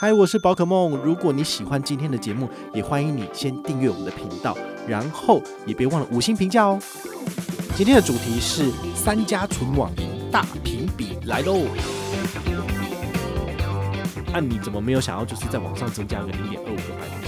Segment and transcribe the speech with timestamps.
[0.00, 0.96] 嗨，我是宝可梦。
[0.98, 6.78] 如果你喜欢今天的节目，也欢迎你先订阅我们的频道，然后也别忘了五星评价哦。
[7.74, 11.66] 今天的主题是三家纯网银大评比来喽。
[14.28, 17.26] 那、啊、你怎么没有想要就是在网上增加个零点二五的百分比？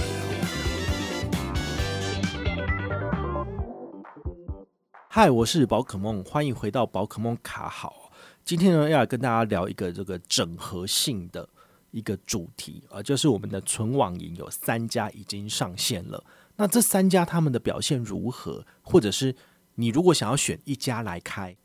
[5.09, 8.13] 嗨，我是宝可梦，欢迎回到宝可梦卡好。
[8.45, 11.49] 今天呢，要来跟大家聊一个这个整合性的。
[11.91, 16.23] 一个主题啊，就是我们的纯网银有三家已经上线了。
[16.55, 18.65] 那这三家他们的表现如何？
[18.81, 19.35] 或者是
[19.75, 21.55] 你如果想要选一家来开，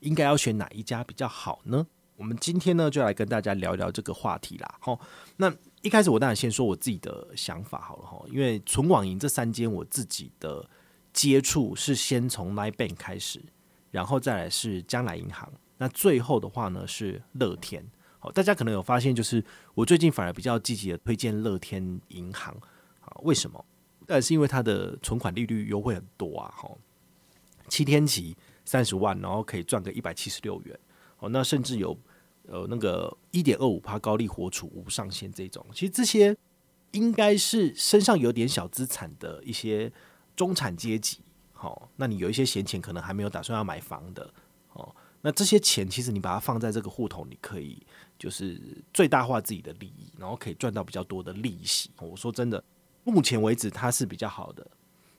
[0.00, 1.86] 应该要选哪一家比较好呢？
[2.16, 4.74] 我们今天呢就来跟大家聊聊这个话题啦。
[4.80, 5.00] 好，
[5.36, 10.64] 那一开始我当然先说我自己的想法好了哈，因为纯网银这三间我自己的
[11.12, 13.42] 接触是先从 LINE Bank 开始，
[13.90, 17.84] 然后再来是将来银行，那最后的话呢是乐天。
[18.32, 22.54] 大家可能有发现，就是我最近反而比较积极的推荐乐天银行
[23.00, 23.12] 啊？
[23.22, 23.64] 为什么？
[24.06, 26.52] 但是因为它的存款利率优惠很多啊！
[26.54, 26.70] 哈，
[27.68, 30.78] 七天期三十万，然后可以赚个一百七十六元
[31.20, 31.28] 哦。
[31.30, 31.98] 那甚至有
[32.46, 36.36] 呃那个一点二五趴高利活储无上限这种，其实这些
[36.92, 39.90] 应该是身上有点小资产的一些
[40.36, 41.20] 中产阶级。
[41.52, 44.30] 好，那你有一些闲钱，可能还没有打算要买房的
[44.74, 44.94] 哦。
[45.22, 47.82] 那这些钱其实你把它放在这个户头，你可以。
[48.24, 48.58] 就是
[48.94, 51.90] 最大化自己的利益，然后可以赚到比较多的利息。
[52.00, 52.64] 我说真的，
[53.04, 54.66] 目前为止它是比较好的。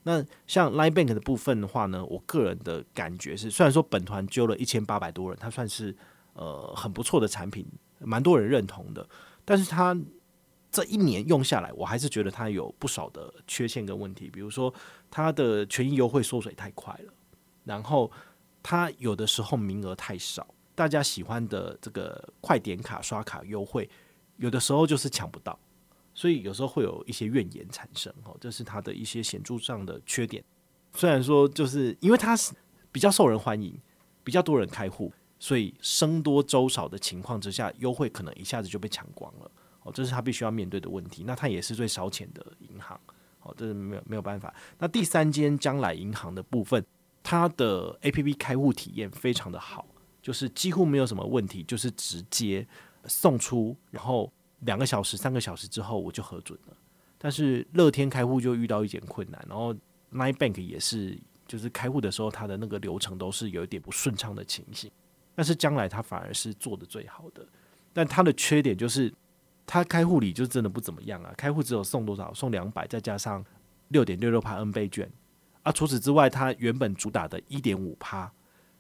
[0.02, 5.96] 那像 Line Bank 的部分的话呢，我个人的感觉是，虽然说本团揪了一千八百多人，它算是
[6.34, 7.64] 呃很不错的产品，
[8.00, 9.08] 蛮多人认同的。
[9.46, 9.96] 但是它
[10.72, 14.74] 这一年用下来，我还是觉得它有不少的缺陷跟问题，比如说
[15.12, 17.14] 它的权益优惠缩水太快了，
[17.66, 18.12] 然后
[18.64, 20.48] 它有的时候名额太少。
[20.76, 23.90] 大家喜欢的这个快点卡刷卡优惠，
[24.38, 25.58] 有的时候就是抢不到，
[26.14, 28.14] 所以有时候会有一些怨言产生。
[28.26, 30.44] 哦，这是它的一些显著上的缺点。
[30.94, 32.54] 虽然说就是因为它是
[32.92, 33.80] 比较受人欢迎，
[34.24, 39.50] 比较多人开户，所以生多粥少的情况之下，优惠可能一下子就被抢光了。
[39.84, 41.24] 哦，这是他必须要面对的问题。
[41.26, 43.00] 那它也是最烧钱的银行。
[43.44, 44.54] 哦，这是没有没有办法。
[44.80, 46.84] 那第三间将来银行的部分，
[47.22, 49.86] 它的 APP 开户体验非常的好。
[50.26, 52.68] 就是几乎没有什么问题，就是直接
[53.06, 56.76] 送出，然后两个小时、三个小时之后我就核准了。
[57.20, 59.72] 但是乐天开户就遇到一点困难，然后
[60.12, 61.16] Nine Bank 也是，
[61.48, 64.90] 就是开户的时候它的那个流程都是有一点不顺畅的情形。
[65.36, 67.46] 但是将来它反而是做得最好的，
[67.94, 69.14] 但它的缺点就是
[69.68, 72.34] 它开户礼就真的不怎么样啊，开户只有送多少？
[72.34, 73.46] 送两百，再加上
[73.90, 75.08] 六点六六趴 N 倍券
[75.62, 75.72] 啊。
[75.72, 78.34] 除此之外，它原本主打的一点五趴。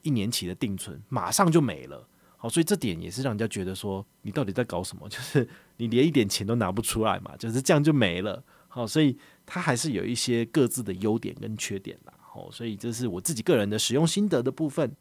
[0.05, 2.07] 一年期的定存马上就没了，
[2.38, 5.07] 好，所以这点也是让人家觉得说你到底在搞什么？
[5.09, 9.17] 就是你连一点钱都拿不出来嘛，就是这样就没了，好，所以
[9.47, 14.95] 它还是有一些各自的优点跟缺点啦，好，所以这是我自己个人的使用心得的部分。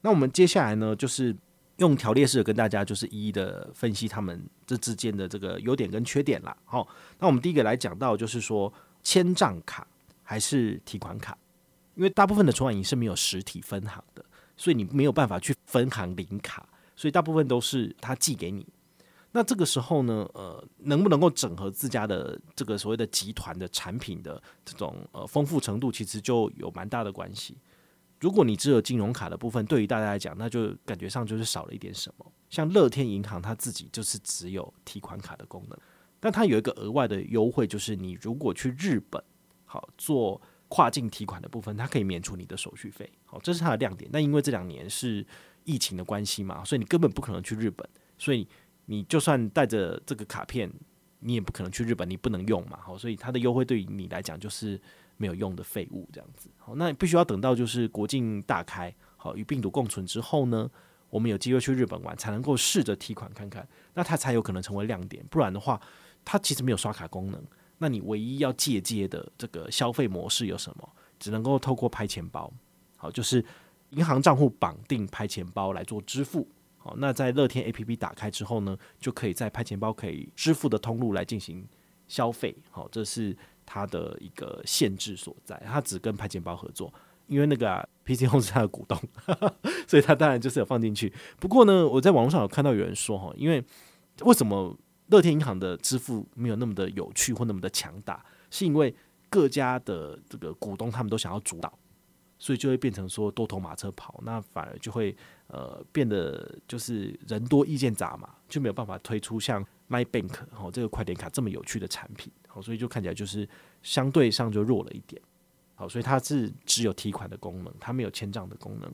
[0.00, 1.34] 那我们接下来呢，就是
[1.76, 6.56] 用条列式的跟大家就是一一的分析他们这之间的这个优点跟缺点啦。
[6.64, 6.86] 好，
[7.20, 8.72] 那我们第一个来讲到就是说
[9.04, 9.86] 签账卡
[10.24, 11.38] 还是提款卡，
[11.94, 14.24] 因为大部分的存款银是没有实体分行的。
[14.58, 18.66] 所以你没有办法去分行领卡，所以大部分都是他寄给你。
[19.30, 27.56] 那这个时候呢，呃，能不能够整合自家的这个所谓的集团的产品的这种呃丰富程度，其实就有蛮大的关系。
[28.18, 32.26] 如果你只有金融卡的部分，对于大家来讲，那就感觉上就是少了一点什么。
[32.50, 35.78] 像乐天银行，它自己就是只有提款卡的功能，
[36.18, 39.22] 但它有一个额外的优惠，就是你如果去日本，
[39.66, 40.40] 好做。
[40.68, 44.10] 跨境提款的部分，它可以免除你的手续费，好，这是它的亮点。
[44.12, 45.26] 那因为这两年是
[45.64, 48.46] 疫情的关系嘛，所以你根本不可能去日本，所以
[48.86, 50.70] 你就算带着这个卡片，
[51.20, 54.80] 你也不可能去日本，你不能用嘛，好，所以它的优惠对于你来讲就是
[55.16, 56.50] 没有用的废物这样子。
[56.58, 60.70] 好，那必须要等到就是国境大开，好，与病毒共存之后呢，
[61.08, 65.24] 我们有机会去日本玩，才能够试着提款看看，那它才有可能成为亮点。
[65.30, 65.80] 不然的话，
[66.24, 67.42] 它其实没有刷卡功能。
[67.78, 70.88] 那你唯一要借接的这个消费模式有什么？
[71.18, 72.48] 只能够透过拍钱包，
[72.96, 73.44] 好，就是
[73.90, 76.46] 银行账户绑定拍钱包来做支付。
[76.76, 81.66] 好，那在乐天 APP 打开之后呢，就可以在拍钱包可以支付的通路来进行
[82.06, 82.54] 消费。
[82.70, 83.36] 好，这是
[83.66, 86.94] 它的一个限制所在，它只跟拍钱包合作，
[87.26, 88.96] 因为那个、啊、PC H 是它的股东，
[89.88, 91.12] 所以它当然就是有放进去。
[91.40, 93.64] 不过呢，我在网络上有看到有人说，哈，因为
[94.20, 94.76] 为什么？
[95.08, 98.94] 乐天银行的支付没有那么的有趣或那么的强大，是因为
[99.30, 101.78] 各家的这个股东他们都想要主导，
[102.38, 105.14] 所以就会变成说多头马车跑，那反而就会
[105.48, 113.48] 呃变得就是人多意见杂嘛，就没有办法推出像 My Bank 哦这个快点卡这么有趣的产品，好，所以就看起来就是
[113.82, 115.20] 相对上就弱了一点。
[115.74, 118.92] 好，所以它是只有提款的功能，它没有签账的功能。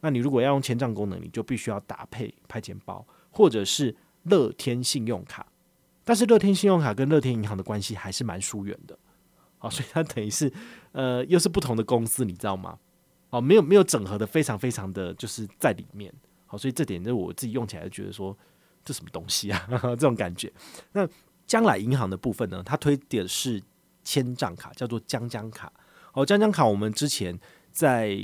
[0.00, 3.94] 那你如果要用签账功能，你就必须要搭配派钱包或者是
[4.24, 5.46] 乐天信用卡。
[6.04, 8.98] 但是乐天信用卡跟乐天银行的关系还是蛮疏远的。
[9.58, 10.52] 好，所以它等于是
[10.92, 12.78] 呃又是不同的公司，你知道吗？
[13.28, 16.12] 好，没有没有整合的非常非常的就是在里面。
[16.46, 18.36] 好，所以这点就我自己用起来就觉得说
[18.84, 20.52] 这什么东西啊， 这种感觉。
[20.92, 21.08] 那
[21.46, 23.62] 将来银行的部分呢，它推的是
[24.02, 25.72] 千账卡，叫做将将卡。
[26.12, 27.38] 好，将将卡我们之前
[27.70, 28.18] 在。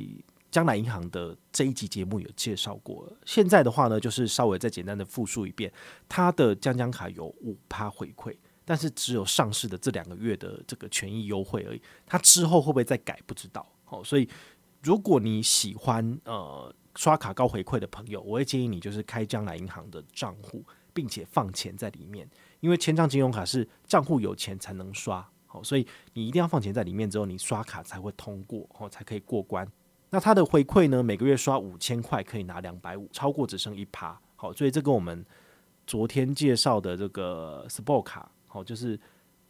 [0.57, 5.71] 将来银行的这一集节目有介绍过，现在的话呢，就是稍微再简单的复述一遍，
[6.09, 13.71] 它的将将卡有五趴回馈，但是只有上市的这两个月的这个权益优惠而已，它之后会不会再改不知道。
[13.85, 14.27] 好，所以
[14.83, 20.65] 如果你喜欢呃刷卡高回馈的朋友，我会建议你就是开将来银行的账户，
[20.95, 22.27] 并且放钱在里面，
[22.61, 29.71] 因为千账金融卡是账户有钱才能刷，好，所以你一定要放钱在里面之后，你刷卡才会通过，哦，才可以过关。
[30.17, 31.03] 那它的回馈呢？
[31.03, 34.19] 每个月刷五千块可以拿两百五，超过只剩一趴。
[34.35, 35.23] 好，所以这跟我们
[35.87, 38.99] 昨天介绍的这个 Sport 卡，好，就是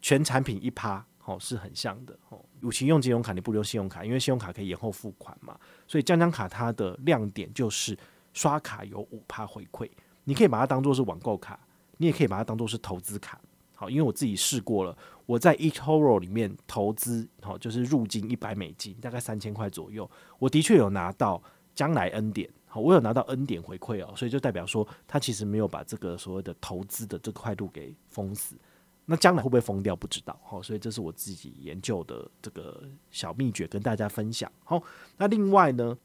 [0.02, 2.18] 全产品一趴，好，是很像的。
[2.30, 5.56] 哦，与其用金融卡，你不如用信用卡，因为信用卡可以延后付款嘛。
[5.86, 7.96] 所以将将卡它的亮点就是
[8.32, 9.88] 刷卡有五趴回馈，
[10.24, 11.56] 你可以把它当做是网购卡，
[11.98, 13.40] 你也可以把它当做是投资卡。
[13.78, 14.96] 好，因为我自己试过了，
[15.26, 21.40] 我在 eToro 里面投资，好，就是入金一百美金，大概三千块左右，我的确有拿到
[21.74, 28.56] 将来 N 点，好，我有拿到 N 点回馈哦，所以就代表说，它其实没有把这个所谓的投资的这块度给封死，
[29.04, 34.50] 那将来会不会封掉不知道，好，所以这是我自己研究的这个小秘诀跟大家分享。
[34.64, 34.82] 好，
[35.18, 35.96] 那另外呢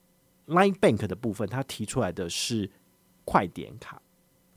[0.48, 2.70] ，Line Bank 的部分，它提出来的是
[3.24, 4.02] 快点卡。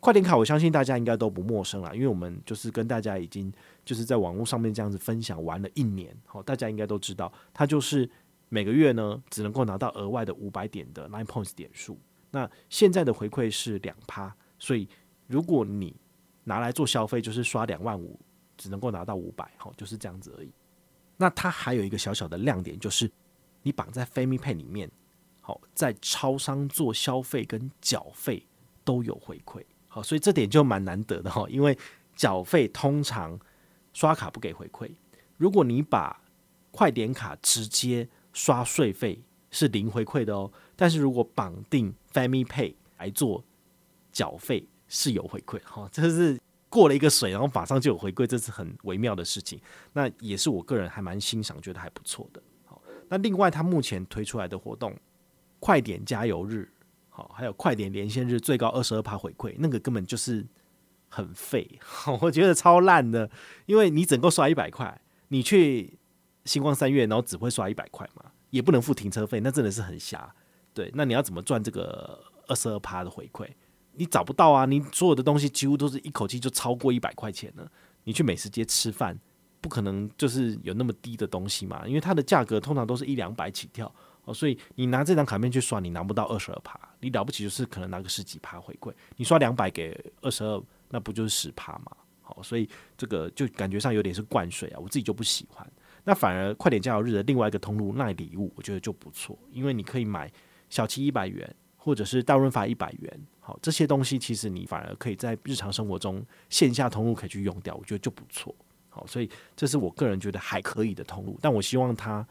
[0.04, 3.50] 快点卡，我相信大家应该都不陌生了，因为我们就是跟大家已经
[3.86, 8.06] 就是在网络上面这样子分享玩了一年，好，大家应该都知道，它就是
[8.50, 11.98] 每个月呢只能够拿到额外的五百点的 nine Points 点数。
[12.30, 14.86] 那现在的回馈是两趴，所以
[15.26, 15.96] 如果你
[16.42, 18.20] 拿来做消费，就是刷两万五，
[18.58, 20.52] 只能够拿到五百，好，就是这样子而已。
[21.16, 23.10] 那它还有一个小小的亮点，就是
[23.62, 24.90] 你绑在 FamiPay 里面，
[25.40, 28.46] 好，在超商做消费跟缴费
[28.84, 29.64] 都有回馈。
[29.94, 31.78] 好，所以这点就蛮难得的哈，因为
[32.16, 33.38] 缴费通常
[33.92, 34.90] 刷卡不给回馈，
[35.36, 36.20] 如果你把
[36.72, 43.44] 快点卡直接刷税费是零回馈的哦，但是如果绑定 Family Pay 来做
[44.10, 49.60] 缴费是有回馈哈，这是过了一个水，然后马上就有回馈，这是很微妙的事情。
[49.92, 52.42] 那也是我个人还蛮欣赏，觉得还不错的。
[52.64, 54.92] 好，那另外他目前推出来的活动，
[55.60, 56.68] 快点加油日。
[57.16, 60.44] 好，还有快点连线日最高二十二趴回馈，那个根本就是
[61.08, 61.78] 很废，
[62.20, 63.30] 我觉得超烂的。
[63.66, 65.96] 因为你整个刷一百块，你去
[66.44, 70.34] 星光三月，然后只会刷一百块嘛，也不能付停车费，那真的是很瞎。
[70.72, 73.48] 对，那你要怎么赚这个二十二趴的回馈？
[73.92, 74.66] 你找不到啊！
[74.66, 77.70] 你所有的东西几乎都是一口气就超过一百块钱了。
[78.02, 79.16] 你去美食街吃饭，
[79.60, 83.94] 不可能就是有那么低的东西嘛，因为它的价格通常都是一两百起跳。
[84.24, 88.92] 哦，所以你拿这张卡片去刷，你拿不到二十二趴，你了不起就是可能拿个十几趴回馈。
[89.16, 91.92] 你刷两百给二十二，那不就是十趴吗？
[92.22, 92.66] 好，所以
[92.96, 95.70] 这个就感觉上有点是灌水啊，我自己就不喜欢。
[96.04, 100.32] 那反而快点加油日的另外一个通路耐礼物，我觉得就不错，因为你可以买
[100.70, 103.20] 小七一百元，或者是大润发一百元。
[103.40, 108.54] 好，这些东西其实你反而可以在日常生活中线下通路可以去用掉，我觉得就不错。
[108.88, 112.26] 好，所以这是我个人觉得还可以的通路，但我希望它。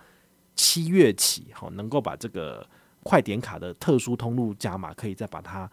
[0.55, 2.67] 七月起，哈，能够把这个
[3.01, 5.69] 快点卡的特殊通路加码，可以再把它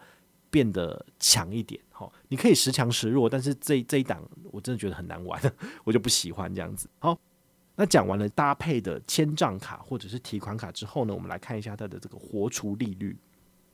[0.49, 1.81] 变得强一点。
[1.91, 4.21] 哈，你可以时强时弱，但是这这一档
[4.51, 5.41] 我真的觉得很难玩，
[5.83, 6.89] 我就不喜欢这样子。
[6.99, 7.17] 好，
[7.75, 13.17] 那讲完了搭配的千账卡或者是提款卡之后呢，我们来看一下它的这个活储利率。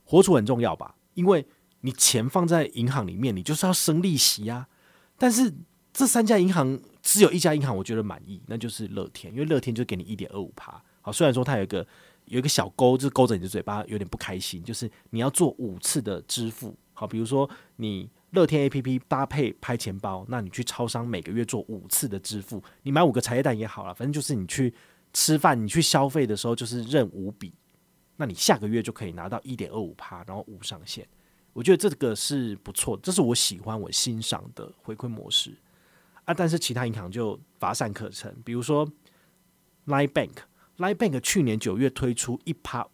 [0.04, 0.94] 活储很重要吧？
[1.14, 1.44] 因为
[1.80, 4.68] 你钱放在银行里面，你就是要生利息啊。
[5.16, 5.52] 但是
[5.92, 10.82] 这三家银行只有一家银行我觉得满意，那就是乐天，因为乐天就给你一点二五趴。
[11.12, 11.86] 虽然说它有一个
[12.26, 14.62] 有一个小勾，就是勾着你的嘴巴，有点不开心。
[14.62, 24.74] 就是你要做五次的支付，好，比如说你乐天 APP 搭配拍钱包，那你去超商每个月做五次的支付，你买五个茶叶蛋也好了，反正就是你去
[25.14, 27.54] 吃饭，你去消费的时候就是认五笔，
[28.16, 31.08] 那你下个月就可以拿到一点二五趴，然后无上限。
[31.54, 35.56] 我觉得这个是不错，这是我喜欢我欣赏的回馈模式
[36.24, 36.34] 啊。
[36.34, 38.86] 但是其他银行就乏善可陈，比如说
[39.86, 40.32] Line Bank。
[40.78, 42.86] Line Bank 去年九月推出一趴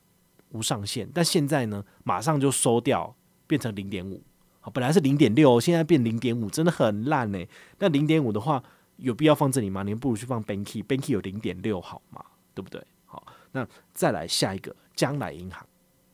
[0.51, 3.15] 无上限，但现在呢，马上就收掉，
[3.47, 4.23] 变成零点五。
[4.61, 7.47] 好，本来是零点六，现在变零点五，真的很烂呢。
[7.79, 8.63] 那零点五的话，
[8.97, 9.83] 有必要放这里吗？
[9.83, 12.25] 你们不如去放 Banky，Banky 有零点六，好吗？
[12.55, 12.83] 对不对？
[13.05, 15.67] 好，那再来下一个，将来银行，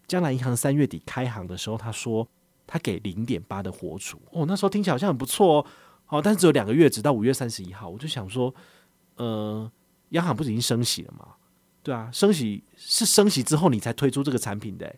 [0.08, 2.26] 将来银行三月底开行的时候，他说
[2.66, 5.66] 他给零点八的活储，哦，那时候听起来好像很不错哦。
[6.06, 8.52] 好，但是只有两个月，直到五月三十一号，我就想说，
[9.14, 9.70] 呃，
[10.08, 11.36] 央行不是已经升息了吗？
[11.82, 14.94] 对啊，升息是升息之后你才推出这个产品的。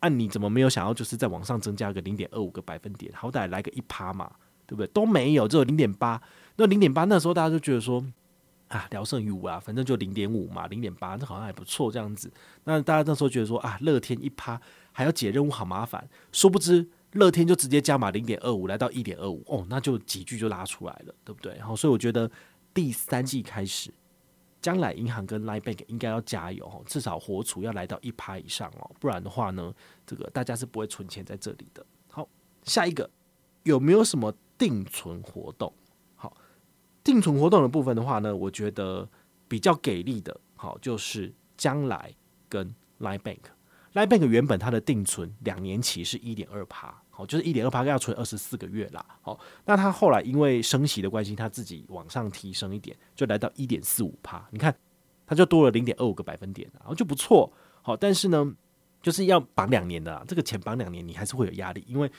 [0.00, 4.30] 按、你怎么没有想要，就是再往上增加个零点二五个百分点，好歹来个一趴嘛，
[4.66, 4.86] 对不对？
[4.94, 6.18] 都没有，只有零点八。
[6.56, 8.02] 那零点八那时候大家就觉得说
[8.68, 12.32] 啊，聊胜于无啊，反正就零点五嘛，零点八，这好像还不错这样子。
[12.64, 14.58] 那大家那时候觉得说啊，乐天一趴
[14.92, 16.08] 还要解任务，好麻烦。
[16.32, 21.54] 殊不知乐天就直接加码零点二五，来到一点二五，哦，那就几句就拉出来了，对不对？
[21.56, 22.30] 然后所以我觉得
[22.72, 23.92] 第三季开始。
[24.60, 29.74] 将来银行跟 Line Bank 应该要加油哦，至少活储要来到一趴以上哦，不然的话呢，
[30.06, 31.84] 这个大家是不会存钱在这里的。
[32.10, 32.28] 好，
[32.64, 33.08] 下一个
[33.62, 35.72] 有没有什么定存活动？
[36.14, 36.36] 好，
[37.02, 39.08] 定存活动的部分的话呢，我觉得
[39.48, 42.14] 比较给力的，好就是将来
[42.48, 43.38] 跟 Line Bank。
[43.94, 46.99] Line Bank 原本它的定存两年期是一点二趴。
[47.20, 49.04] 哦就是一点二趴，要存二十四个月啦。
[49.20, 54.42] 好，那他后来因为升息的关系，他自己往上提升一点，就来到一点四五趴。
[54.50, 54.74] 你看，
[55.26, 57.52] 他就多了零点二五个百分点，然后就不错。
[57.82, 58.54] 好，但是呢，
[59.02, 62.10] 就是要绑两年的，这个钱绑两年，你还是会有压力，因为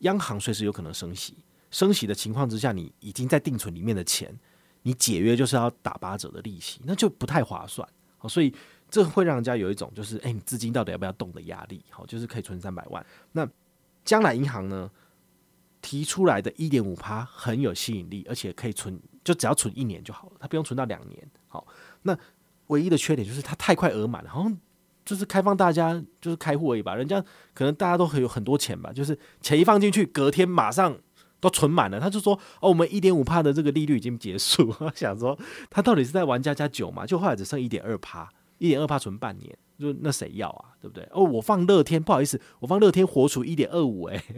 [0.00, 1.36] 央行随时有可能升息。
[1.70, 4.34] 升息的情况之下，你已经在定存里面的钱，
[4.82, 7.86] 你解约就是要打八折的利息，那就不太划算。
[8.16, 8.54] 好，所以
[8.88, 11.84] 这会让人家有一种就是，哎，你资金到底要不要动的压力。
[11.90, 13.46] 好，就是可以存三百万，那。
[14.06, 14.90] 将来银行呢
[15.82, 21.30] 提出来的一点五趴很有吸引力，而且可以存，就只要存一年就好了，它不用存到两年。
[21.48, 21.66] 好，
[22.02, 22.16] 那
[22.68, 24.58] 唯一的缺点就是它太快额满了，好像
[25.04, 26.94] 就是开放大家就是开户而已吧。
[26.94, 27.22] 人家
[27.54, 30.98] 可能大家都很有很多钱吧，就是钱一放进去，隔天马上
[31.38, 32.00] 都存满了。
[32.00, 35.38] 他就说：“哦，我们一点五趴的这个利率已经结束。”我想说
[35.70, 37.06] 他到底是在玩加加酒嘛？
[37.06, 39.56] 就后来只剩一点二趴，一点二趴存半年。
[39.78, 41.06] 就那谁要啊，对不对？
[41.12, 44.16] 哦，我放乐天，不好意思，我放乐天活储一点二五，哎，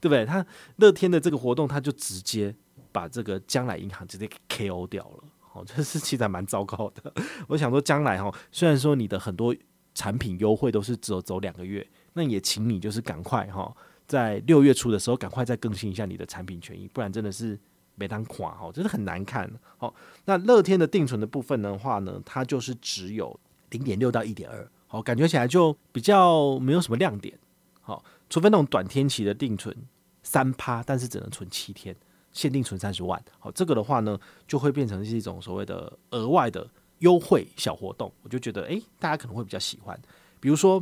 [0.00, 0.26] 对不对？
[0.26, 0.44] 他
[0.78, 2.52] 乐天的这个活动，他就直接
[2.90, 7.14] 把这个将来银行直接给 KO 掉了，哦， 这是其实还蛮糟糕的。
[7.46, 9.54] 我想说，将来哈，虽然说你的很多
[9.94, 13.72] 产品优惠都是只有走两个月，那也请你就是赶快哈，
[14.08, 17.56] 在六月初的时候赶快再更新一下你的产品权益，不然真的是
[17.94, 19.48] 没当垮哈，真的很难看。
[19.76, 19.94] 好，
[20.24, 23.38] 那乐天的定存的部分的话呢，它就是只有。
[23.74, 27.36] 零点六到一点二，好，感觉起来就比较没有什么亮点，
[27.82, 29.76] 好，除非那种短天期的定存
[30.22, 31.94] 三趴，但是只能存七天，
[32.32, 36.68] 限定存三十万，好，这个的话呢，就会变成是一种所谓的额外的
[37.00, 40.00] 优惠小活动，我就觉得，诶、大家可能会比较喜欢，
[40.38, 40.80] 比如说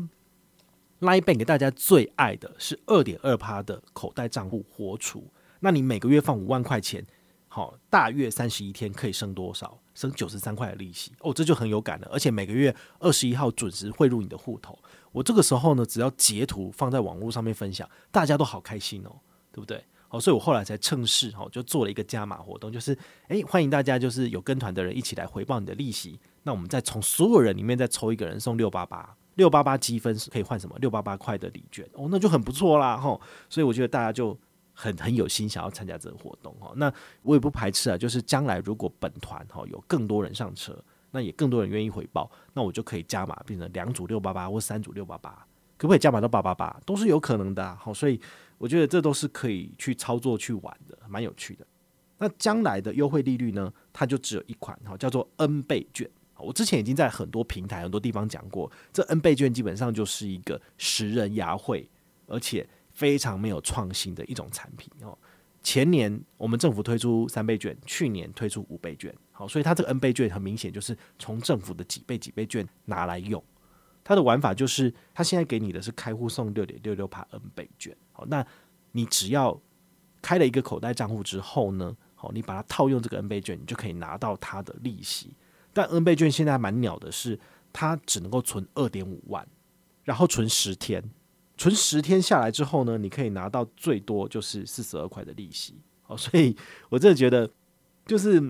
[1.01, 5.25] ，Line Bank 给大家最爱的是二点二趴的口袋账户活储，
[5.61, 7.05] 那你每个月放五万块钱。
[7.49, 9.79] 好，大约三十一天可以生多少？
[9.95, 12.09] 升九十三块的利息哦，这就很有感了。
[12.13, 14.79] 而且每个月二十一号准时汇入你的户头。
[15.13, 19.13] 我这个时候呢，只要截图放在网络上面分享，大家都好开心哦，
[19.51, 19.85] 对不对？
[20.09, 22.97] 好，所以我后来才趁势哈，就做了一个加码活动，就是
[23.29, 26.19] 诶，欢迎大家就是有跟团的人一起来回报你的利息。
[26.43, 30.77] 那我们再从所有人里面再抽一个人送六八八，六八八积分是可以换什么？
[30.81, 33.19] 六八八块的礼券哦，那就很不错啦哈。
[33.49, 34.39] 所以我觉得大家就。
[34.75, 40.77] 很很有心想要参加这个活动哈，那我也不排斥啊，就是将来如果本团哈有更多人上车，
[41.11, 46.81] 那也更多人愿意回报，那我就可以加码变成两组六八八或三组六八八，可不可以加码到八八八？
[46.87, 47.77] 都是有可能的。
[47.77, 48.19] 好，所以
[48.57, 51.67] 我觉得这都是可以去操作去玩的，蛮有趣的。
[52.17, 56.09] 那将来的优惠利率呢，它就只有一款哈，叫做 N 倍券。
[56.39, 61.89] 我之前已经在很多平台很多地方讲过，这 N 倍券基本上就是一个十人牙会，
[62.27, 62.67] 而且。
[62.93, 65.17] 非常没有创新的一种产品哦。
[65.63, 73.43] 前年我们政府推出三倍券，去年推出五倍券，好，所以它这个 N 倍券很明显就是从政府的几倍几倍券拿来用。
[74.03, 78.45] 它的玩法就是，它现在给你的是开户送六点六六趴 N 倍券，好，那
[78.91, 79.57] 你只要
[80.21, 85.37] 开了一个口袋账户之后呢，好，你把它套用这个 N 倍券，你就可以拿到它的利息。
[85.73, 87.39] 但 N 倍券现在蛮鸟的是，
[87.73, 89.47] 它只能够存二点五万，
[90.03, 91.03] 然后存十天。
[91.57, 96.57] 存十天下来之后呢，你可以拿到最多就是四十二块的利息，好，所以
[96.89, 97.49] 我真的觉得
[98.07, 98.43] 就是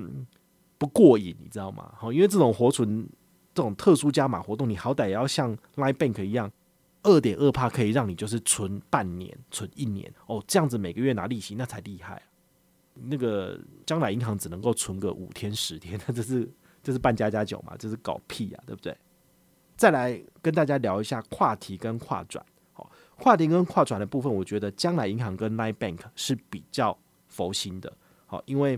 [0.79, 1.93] 不过瘾，你知道吗？
[1.97, 3.07] 好，因为这种活存
[3.55, 6.51] 这种特殊加码活动，你好歹也要像 Line Bank 一样，
[7.03, 12.23] 二点二趴可以让你就是存半年、存一年哦，这样子每个月拿利息那才厉害。
[12.95, 16.49] 那个将来银行只能够存个五天、十天，那 这是
[16.83, 17.75] 这是办家家酒嘛？
[17.79, 18.97] 这是搞屁啊，对不对？
[19.77, 22.45] 再来跟大家聊一下跨提跟跨转。
[23.23, 26.99] 跨提跟跨转的部分，我觉得将来银行跟 Line Bank 是比较
[27.29, 27.97] 佛心的。
[28.27, 28.77] 好，因为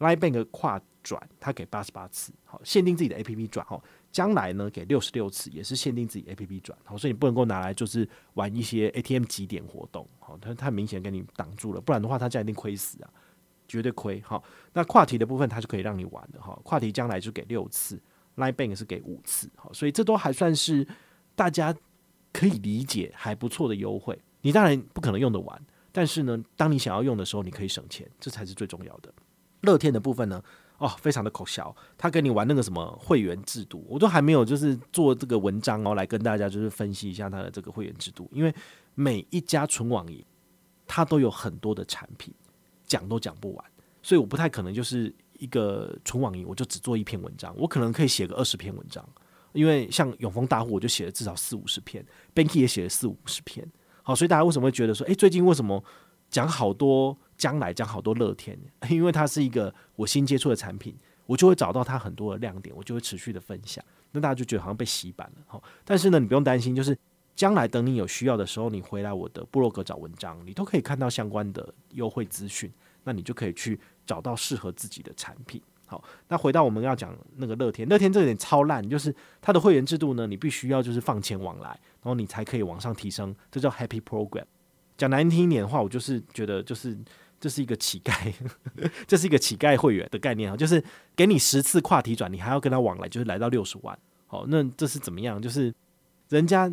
[0.00, 3.64] Line Bank 跨转它给八十八次，好，限定自己的 APP 转。
[3.64, 6.76] 哈，将来呢给六十六次，也是限定自己 APP 转。
[6.82, 10.04] 好，所以你不能够拿来就是玩一些 ATM 集点活动。
[10.18, 13.08] 好，它太明显给你挡住了，不然的话它这样一定亏死啊。
[13.68, 17.98] 绝对亏哈，那跨提的部分它是可以让你玩的哈，跨提将来就给六次
[18.36, 20.86] ，Line Bank 是给五次，好，所以这都还算是
[21.36, 21.74] 大家
[22.34, 24.20] 可以理解还不错的优惠。
[24.42, 29.10] 你当然不可能用得完，但是呢，当你想要用的时候，你可以省钱，这才是最重要的。
[29.62, 30.42] 乐天的部分呢，
[30.76, 38.54] 哦，非常的可笑，他跟你玩那个什么会员制度，我都还没有就是做这个文章哦，来跟大家就是分析一下它的这个会员制度，因为
[38.94, 40.22] 每一家纯网银
[40.86, 42.34] 它都有很多的产品。
[42.86, 43.64] 讲都讲不完，
[44.02, 47.52] 所以我不太可能就是一个纯网银，我就只做一篇文章。
[47.56, 49.02] 我可能可以写个二十篇文章，
[49.54, 53.66] 因为像永丰大户，我就写了至少四五十篇，Banky 也写了四五十篇。
[54.02, 55.82] 好，所以大家为什么会觉得说，诶，最近为什么
[56.28, 58.58] 讲好多将来讲好多乐天？
[58.90, 60.94] 因为它是一个我新接触的产品，
[61.24, 63.82] 我就会找到它很多的亮点，我就会持续的分享。
[64.12, 65.42] 那大家就觉得好像被洗版了。
[65.46, 66.94] 好，但是呢，你不用担心，就是。
[67.36, 75.60] 将来等你有需要的时候，你回来我的部落格找文章，你都可以看到相关的优惠资讯，那你就可以去找到适合自己的产品。
[75.86, 84.44] 好，那回到我们要讲那个乐天，乐天这点超烂，就是它的会员制度呢，你必须要就是放钱往来，然后你才可以往上提升，这叫 Happy Program。
[84.96, 86.96] 讲难听一点的话，我就是觉得就是
[87.38, 88.32] 这是一个乞丐，
[89.06, 90.82] 这是一个乞丐会员的概念啊，就是
[91.14, 93.98] 给你十次跨提转，你还要跟他往来，就是来到六十万。
[94.26, 95.40] 好，那这是怎么样？
[95.40, 95.74] 就是
[96.28, 96.72] 人家。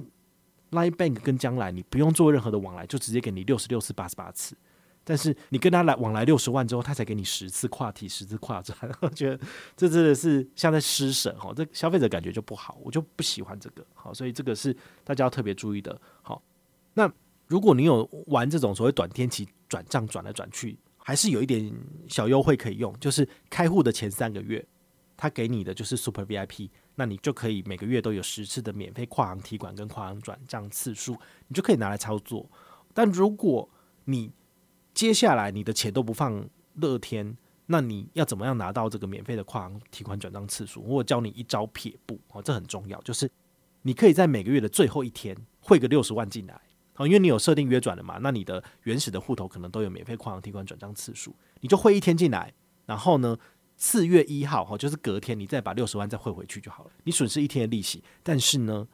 [0.71, 4.55] Line Bank 跟将来你不用做任何的往来，就直接给你六十六次八十八次。
[5.11, 8.73] 但是你跟他来往来六十万之后，他才给你十次跨提十次跨转。
[9.01, 9.37] 我觉得
[9.75, 13.85] 这真的是像在施舍哈，这消费者感觉就不好，我就不喜欢这个。
[13.93, 15.99] 好，所以这个是大家要特别注意的。
[16.21, 16.41] 好，
[16.93, 17.11] 那
[17.47, 21.69] 如果你有玩这种所谓短天期转账转来转去，还是有一点
[22.07, 24.65] 小优惠可以用，就是开户的前三个月，
[25.17, 26.69] 他给你的就是 Super VIP。
[26.95, 31.17] 那你就可以每个月都有十次的免费跨行提款跟跨行转账次数，
[31.49, 32.49] 你就可以拿来操作。
[32.93, 33.69] 但如果
[34.05, 34.31] 你
[34.93, 37.35] 接下来你的钱都不放乐天，
[37.67, 40.81] 那你要怎么样拿到这个免费的跨行提款转账次数？
[40.81, 43.29] 我教你一招撇步哦，这很重要，就是
[43.81, 46.59] 你可以在每个月的最后一天汇个六十万进来
[46.95, 52.53] 哦，因为你有设定约转的嘛，那你的原始的户头可能都有免费跨行提款转账次数，你就汇一天进来，
[52.85, 53.37] 然后呢，
[53.77, 56.91] 四月一号哈，就是隔天，你再把六十万再汇回去就好了。
[57.05, 58.87] 你损失一天的利息，但是呢，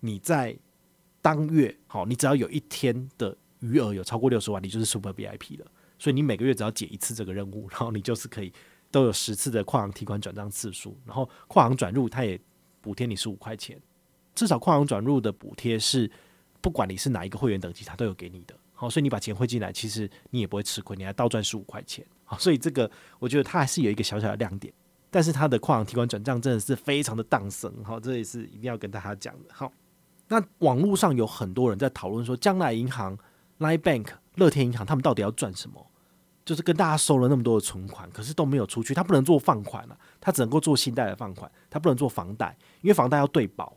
[0.00, 0.58] 你在
[1.22, 5.66] 当月好，你只要有一天的余额有超过六十万，你就是 Super VIP 了。
[5.98, 8.52] 所以你每个月只要解一次这个任务，然后你就是可以
[8.90, 12.38] 都有十次的跨行提款转账次数，然后跨行转入它也
[12.80, 13.80] 补贴你十五块钱。
[14.34, 16.10] 至少跨行转入的补贴是
[16.60, 18.54] 不管你是哪一个会员等级，它都有给你的。
[18.74, 22.04] 好，所以你把钱汇进来，其实你也不会吃亏，你还倒赚十五块钱。
[22.24, 24.70] 好，所以这个我觉得它还是有一个小小的亮点，
[25.10, 27.72] 但是它的跨行提款转账真的是非常的荡生。
[27.82, 29.48] 好，这也是一定要跟大家讲的。
[29.50, 29.72] 好，
[30.28, 33.16] 那网络上有很多人在讨论说，将来银行、
[33.58, 35.86] Line Bank、乐天银行他们到底要赚什么？
[36.44, 43.76] 就是跟大家收了那么多的存款，可是都没有出去，他不能做放款了，他只能够做信贷的放款，他不能做房贷，因为房贷要对保，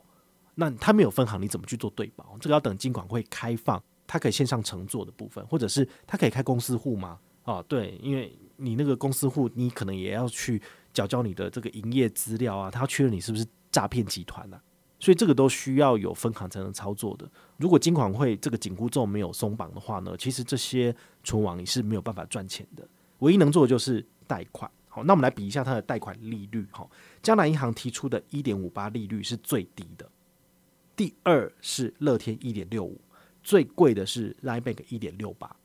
[0.54, 2.36] 那他没有分行，你怎么去做对保？
[2.40, 3.82] 这个要等金管会开放。
[4.12, 7.16] 他可以线上乘坐的部分，或者是他可以开公司户吗？
[7.44, 10.60] 哦，对，因为你那个公司户，你可能也要去
[10.92, 14.60] 缴交你的这个营业资料啊，他要确认你是不是诈骗集团啊，
[15.00, 17.28] 所以这个都需要有分行才能操作的。
[17.56, 22.86] 如果金管会这个紧箍咒没有松绑的话呢，其实这些纯网银是没有办法赚钱的。
[23.18, 24.70] 唯一能做的就是贷款。
[24.88, 26.66] 好，那我们来比一下它的贷款利率。
[26.70, 26.88] 好，
[27.22, 30.08] 江南银行提出的一点五八利率是最低的，
[30.94, 33.00] 第二是乐天一点六五。
[33.42, 35.56] 最贵的是 Line Bank 一点六八，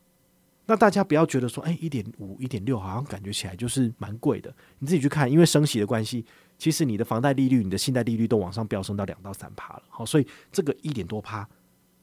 [0.65, 4.55] 那大家不要觉得说，哎，一点五、一点六，好像感觉起来就是蛮贵的。
[4.79, 6.25] 你自己去看，因为升息的关系，
[6.57, 9.83] 其实你的房贷利率、你的信贷利率都往上飙升到两到三趴了。
[9.89, 11.47] 好，所以这个一点多趴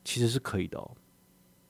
[0.04, 0.90] 其实是可以的哦。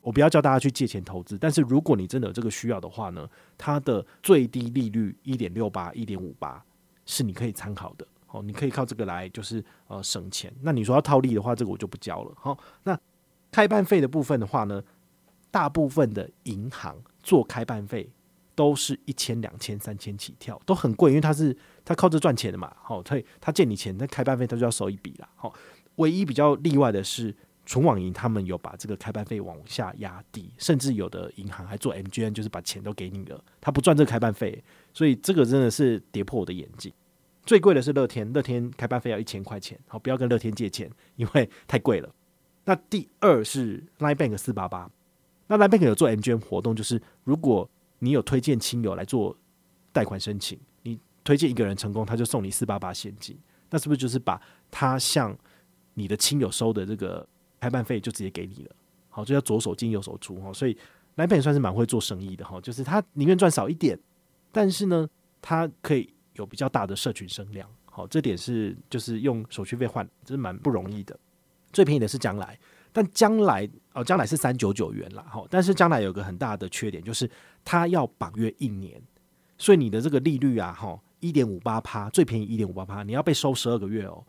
[0.01, 6.63] 我不要叫大家去借钱投资，但是如果你真的有这个需要的话呢，它的最低利率一点六八、一点五八
[7.07, 8.07] 是你可以参考的。
[8.27, 10.53] 好，你可以靠这个来就是呃省钱。
[10.61, 12.33] 那你说要套利的话，这个我就不教了。
[12.37, 12.99] 好，那。
[13.55, 14.83] 开办费的部分的话呢，
[15.51, 18.09] 大部分的银行做开办费
[18.55, 22.75] 都是一千、两千、三千起跳，都很贵，因为他是他靠这赚钱的嘛。
[22.83, 25.29] 好，他他借你钱，那开办费他就要收一笔啦。
[25.37, 25.53] 好，
[25.97, 27.35] 唯一比较例外的是
[27.65, 34.63] 纯网银，他们有把这个开办费往下压低，甚至有的银行还做 MGN，就是把钱都给你了，他不赚这个开办费，
[34.93, 36.93] 所以这个真的是跌破我的眼镜。
[37.45, 42.09] 最贵的是乐天，乐天开办费要一千块钱，好，不要跟乐天借钱，因为太贵了。
[42.65, 44.89] 那第二是 Line Bank 四八八，
[45.49, 47.69] 那 Line Bank 有做 MGM 活动，就是如果
[48.03, 49.37] 你有推荐亲友来做
[49.93, 53.39] 贷款申请，你推荐一个人成功，他就送你四八八现金，
[53.71, 55.37] 那是不是就是把他向
[55.95, 57.27] 你的亲友收的这个
[57.61, 58.71] 开办费就直接给你了？
[59.09, 60.75] 好，就要左手进右手出哈，所以
[61.17, 63.99] Line Bank 算是蛮会做生意的哈，就是他宁愿赚少一点，
[64.51, 65.09] 但是呢，
[65.41, 66.13] 他可以。
[66.37, 71.15] 有比较大的社群声量，好，这点是就是用手续费换，这是蛮不容易的。
[71.75, 72.59] 最便宜的是将来，
[72.91, 77.31] 但将来哦，将来是三九九元啦，好，但是将来有个很大的缺点，就是
[77.65, 79.03] 它要绑约一年，
[79.59, 84.25] 所以你的这个利率啊，哈，一点五八趴，最便宜一点五八趴，你要被收十二个月哦。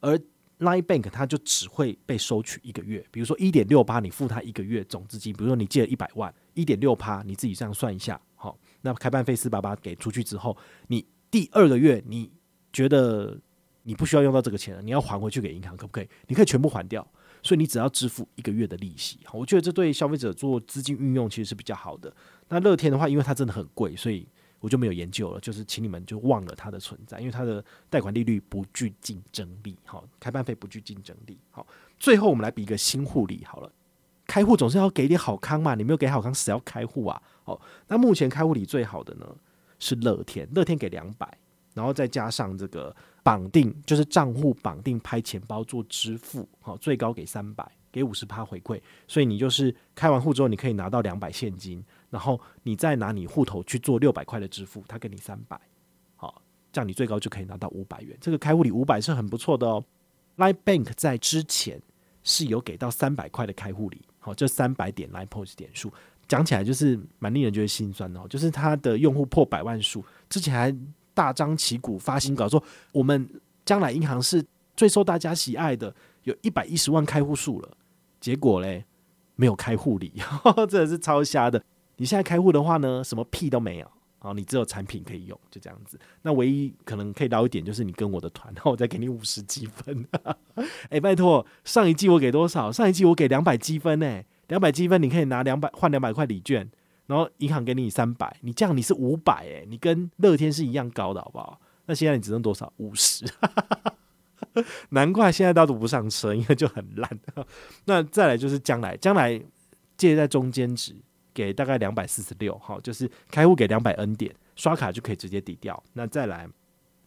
[0.00, 0.16] 而
[0.58, 10.56] Line Bank 它就只会被收取一个月，比如说一点六八，你付他一个月总资金，比如说你借了一百万，一点六趴，你自己这样算一下，好，那开办费四八八给出去之后，
[10.88, 11.06] 你。
[11.28, 12.30] 第二个月，你
[12.72, 13.36] 觉得
[13.86, 16.08] 你不需要用到这个钱了，你要还回去给银行，可不可以？
[16.26, 17.06] 你可以全部还掉，
[17.40, 19.20] 所以你只要支付一个月的利息。
[19.32, 22.12] 我觉得这对消费者做资金运用其实是比较好的。
[22.48, 24.26] 那乐天的话，因为它真的很贵，所以
[24.58, 25.38] 我就没有研究了。
[25.38, 31.38] 就是请你们就忘了它的存在，因为它的贷款利率不具竞争力，好，开办费不具竞争力。
[31.52, 31.64] 好，
[32.00, 33.70] 最后我们来比一个新护理好了，
[34.26, 37.22] 开户总是要给点好康嘛，你没有给好康，谁要开户啊？
[37.44, 39.26] 好，那目前开户礼最好的呢？
[39.78, 41.38] 是乐天，乐天给两百，
[41.74, 42.96] 然后再加上这个
[43.26, 55.60] 绑定，就是账户绑定拍钱包做支付，好，最高给三百，给五十趴回馈，所以你就是开完户之后，你可以拿到两百现金，然后你再拿你户头去做六百块的支付，他给你三百，
[56.14, 59.84] 好，这样你最高就可以拿到五百元，这个开户礼五百是很不错的哦。
[60.36, 61.82] Line Bank 在之前
[62.22, 65.92] 是有给到三百块的开户礼，好，这三百点 Line POS 点数。
[66.28, 70.72] 讲起来就是蛮令人觉得心酸的哦，就是他的用户破百万数，之前还
[71.16, 73.26] 大张旗鼓发新稿说我们
[73.64, 74.44] 将来银行是
[74.76, 75.92] 最受大家喜爱的，
[76.24, 77.70] 有一百一十万开户数了，
[78.20, 78.84] 结果嘞
[79.34, 80.12] 没有开户礼，
[80.68, 81.62] 真的是超瞎的。
[81.96, 85.98] 你现在开户的话呢，什么屁都没有，好，你只有产品可以用，就这样子。
[86.20, 90.06] 那唯一可能可以捞一点就是你跟我的团，然后我再给你五十积分。
[90.54, 92.70] 哎、欸，拜托，上一季我给多少？
[92.70, 94.26] 上一季我给两百积分呢、欸。
[94.48, 96.70] 两百积分，你可以拿两百换两百块礼券，
[97.06, 101.60] 然后银行给你三百，你这样你是五百诶，你跟乐天是一样高的，好不好？
[101.86, 102.72] 那现在你只剩多少？
[102.78, 103.24] 五十，
[104.90, 107.20] 难怪现在都不上车，因为就很烂。
[107.86, 109.40] 那再来就是将来，将来
[109.96, 110.94] 借在中间值
[111.32, 115.80] 给大概两百四十六，好，就是开户给两百 N 点，刷卡就可以直接抵掉。
[115.92, 116.48] 那再来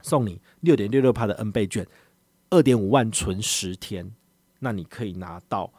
[0.01, 1.85] 送你六点六六趴的 N 倍券，
[2.49, 4.09] 二点五万存十天，
[4.59, 5.71] 那你可以拿到。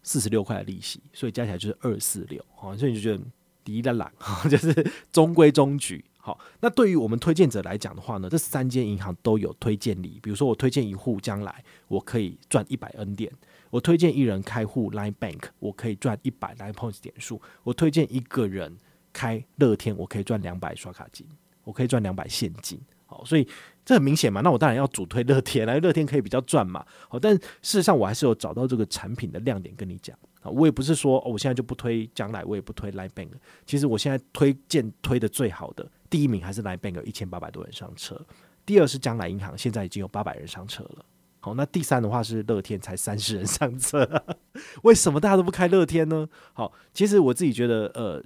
[0.00, 3.22] 四十六块的利息，所以加起来就是二四六，好，所以你就觉得
[3.68, 4.10] 第一的懒，
[4.48, 4.72] 就是
[5.12, 6.02] 中规中矩。
[6.16, 13.30] 好，那对于我们推荐者来讲的话呢，这三间银行都有推荐礼，比如说我推荐一户将来我可以赚一百 N 点，
[13.68, 18.78] 我推荐一人开户 Line Bank 我可以赚一百 Line Points 点数，我推荐一个人
[19.12, 21.26] 开乐天我可以赚两百刷卡金，
[21.64, 22.80] 我可以赚两百现金。
[23.04, 23.46] 好，所以
[23.88, 26.84] 这很明显嘛，那我当然要主推乐天， 来乐天可以比较赚嘛。
[27.08, 30.50] 好，但事实上我还是有找到这个产品的亮点跟你讲啊。
[30.50, 33.30] 我也不是说、哦、我现在就不推将来，我也不推 Line Bank。
[33.64, 38.20] 其实我现在推荐推的最好的第一名还是 Line Bank，一千八百多人上车。
[38.66, 41.02] 第二是将来银行，现在已经有八百人上车了。
[41.40, 44.06] 好，那第三的话是乐天，才三十人上车。
[44.84, 46.28] 为什么大家都不开乐天呢？
[46.52, 48.22] 好，其实我自己觉得，呃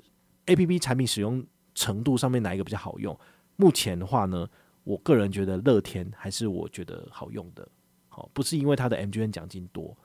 [0.47, 3.17] ，APP 产品使用程度上面哪一个比较好用？
[3.55, 4.49] 目前的话呢？
[4.85, 7.67] 我个人觉得乐天还是我觉得好用的，
[8.09, 9.97] 好，不是因为它的 MGN 奖金多，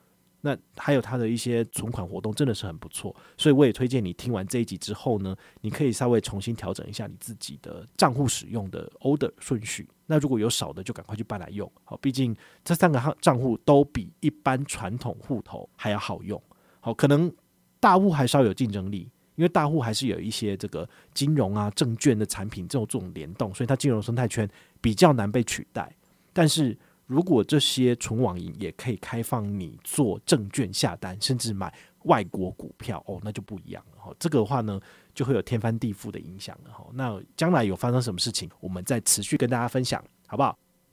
[0.41, 9.89] 那还有它的一些存款活动真的是很不错，所以我也推荐你听完这一集之后呢，你可以稍微重新调整一下你自己的账户使用的 order 顺序。
[10.05, 16.41] 那如果有少的，就赶快去办来用，好，毕竟这三个账账户都比一般传统户头还要好用，
[16.79, 17.33] 好，可能
[17.79, 19.09] 大户还稍有竞争力。
[19.37, 24.49] 因为大户还是有一些这个金融啊、证券的产品这种这种联动，所以它金融生态圈
[24.81, 25.89] 比较难被取代。
[26.33, 31.73] 但是如果这些纯网银也可以开放你做证券下单，甚至买
[32.03, 34.15] 外国股票，哦，那就不一样了哈。
[34.19, 34.81] 这个的话呢，
[35.13, 36.85] 就会有天翻地覆的影响了哈。
[36.93, 40.57] 那将来有发生什么事情，我们再持续跟大家分享，好不好？